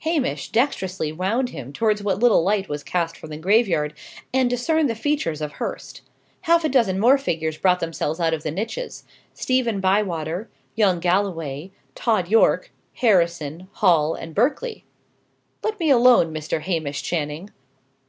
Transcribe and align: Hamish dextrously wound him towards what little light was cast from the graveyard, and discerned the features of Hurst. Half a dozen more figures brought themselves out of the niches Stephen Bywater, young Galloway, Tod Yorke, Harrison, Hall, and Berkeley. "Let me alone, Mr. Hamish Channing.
Hamish 0.00 0.50
dextrously 0.50 1.12
wound 1.12 1.50
him 1.50 1.72
towards 1.72 2.02
what 2.02 2.18
little 2.18 2.42
light 2.42 2.68
was 2.68 2.82
cast 2.82 3.16
from 3.16 3.30
the 3.30 3.36
graveyard, 3.36 3.94
and 4.34 4.50
discerned 4.50 4.90
the 4.90 4.96
features 4.96 5.40
of 5.40 5.52
Hurst. 5.52 6.00
Half 6.40 6.64
a 6.64 6.68
dozen 6.68 6.98
more 6.98 7.16
figures 7.16 7.56
brought 7.56 7.78
themselves 7.78 8.18
out 8.18 8.34
of 8.34 8.42
the 8.42 8.50
niches 8.50 9.04
Stephen 9.34 9.78
Bywater, 9.78 10.48
young 10.74 10.98
Galloway, 10.98 11.70
Tod 11.94 12.26
Yorke, 12.26 12.72
Harrison, 12.94 13.68
Hall, 13.74 14.14
and 14.14 14.34
Berkeley. 14.34 14.84
"Let 15.62 15.78
me 15.78 15.90
alone, 15.90 16.34
Mr. 16.34 16.60
Hamish 16.60 17.04
Channing. 17.04 17.50